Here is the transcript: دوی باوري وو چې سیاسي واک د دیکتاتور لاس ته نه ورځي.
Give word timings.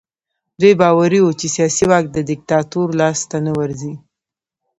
دوی 0.59 0.73
باوري 0.81 1.19
وو 1.21 1.31
چې 1.39 1.47
سیاسي 1.55 1.85
واک 1.91 2.05
د 2.11 2.17
دیکتاتور 2.31 2.87
لاس 2.99 3.19
ته 3.31 3.37
نه 3.45 3.51
ورځي. 3.59 3.93